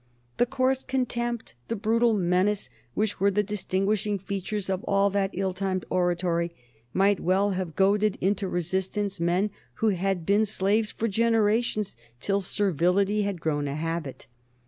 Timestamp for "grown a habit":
13.39-14.25